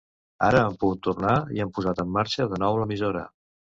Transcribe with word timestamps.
Ara 0.45 0.61
han 0.69 0.77
pogut 0.83 1.03
tornar 1.07 1.35
i 1.57 1.63
han 1.65 1.73
posat 1.75 2.01
en 2.05 2.11
marxa 2.17 2.49
de 2.55 2.63
nou 2.65 2.81
l’emissora. 2.81 3.23